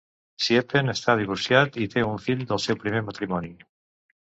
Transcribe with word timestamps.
Siepen 0.45 0.93
està 0.93 1.15
divorciat 1.19 1.77
i 1.85 1.87
té 1.97 2.05
un 2.07 2.19
fill 2.25 2.43
del 2.55 2.65
seu 2.67 2.83
primer 2.87 3.05
matrimoni. 3.13 3.57